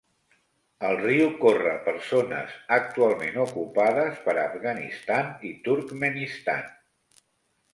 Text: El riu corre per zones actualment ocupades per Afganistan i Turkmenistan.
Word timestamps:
El 0.87 0.95
riu 1.01 1.27
corre 1.43 1.73
per 1.87 1.93
zones 2.07 2.55
actualment 2.77 3.37
ocupades 3.43 4.17
per 4.25 4.35
Afganistan 4.47 5.31
i 5.51 5.53
Turkmenistan. 5.69 6.67